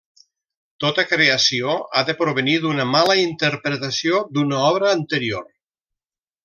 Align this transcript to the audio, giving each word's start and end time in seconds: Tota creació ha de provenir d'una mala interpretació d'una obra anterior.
Tota 0.83 1.03
creació 1.09 1.75
ha 1.97 2.03
de 2.09 2.17
provenir 2.23 2.57
d'una 2.65 2.89
mala 2.95 3.21
interpretació 3.27 4.27
d'una 4.39 4.67
obra 4.73 4.93
anterior. 4.99 5.49